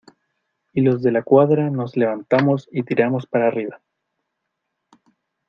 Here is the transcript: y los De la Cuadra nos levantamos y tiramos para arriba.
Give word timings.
y 0.73 0.81
los 0.81 1.03
De 1.03 1.11
la 1.11 1.21
Cuadra 1.21 1.69
nos 1.69 1.95
levantamos 1.95 2.67
y 2.71 2.81
tiramos 2.81 3.27
para 3.27 3.45
arriba. 3.49 3.83